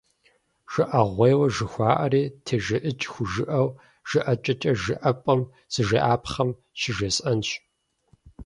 [0.71, 3.67] Жыӏэгъуейуэ жыхуаӏэри, тежыӏыкӏ хужыӏэу
[4.09, 5.41] жыӏэкӏэкӏэ жыӏэпӏэм
[5.73, 7.49] зыжеӏапхъэм щыжесӏэнщ.